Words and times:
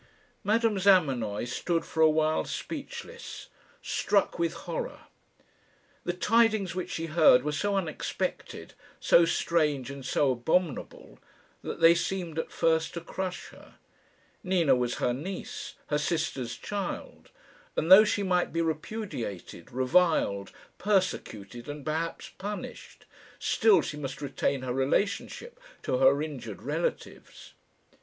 Madame 0.43 0.79
Zamenoy 0.79 1.45
stood 1.45 1.85
for 1.85 2.01
a 2.01 2.09
while 2.09 2.43
speechless 2.43 3.49
struck 3.83 4.39
with 4.39 4.53
horror. 4.65 5.01
The 6.05 6.13
tidings 6.13 6.73
which 6.73 6.89
she 6.89 7.05
heard 7.05 7.43
were 7.43 7.51
so 7.51 7.75
unexpected, 7.75 8.73
so 8.99 9.25
strange, 9.25 9.91
and 9.91 10.03
so 10.03 10.31
abominable, 10.31 11.19
that 11.61 11.81
they 11.81 11.93
seemed 11.93 12.39
at 12.39 12.51
first 12.51 12.95
to 12.95 13.01
crush 13.01 13.49
her. 13.49 13.75
Nina 14.43 14.75
was 14.75 14.95
her 14.95 15.13
niece 15.13 15.75
her 15.89 15.99
sister's 15.99 16.57
child; 16.57 17.29
and 17.75 17.91
though 17.91 18.03
she 18.03 18.23
might 18.23 18.51
be 18.51 18.63
repudiated, 18.63 19.71
reviled, 19.71 20.51
persecuted, 20.79 21.69
and 21.69 21.85
perhaps 21.85 22.29
punished, 22.39 23.05
still 23.37 23.81
she 23.83 23.97
must 23.97 24.19
retain 24.19 24.63
her 24.63 24.73
relationship 24.73 25.59
to 25.83 25.99
her 25.99 26.23
injured 26.23 26.63
relatives. 26.63 27.53